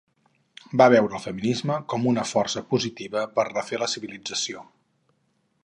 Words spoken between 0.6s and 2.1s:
Va veure el feminisme com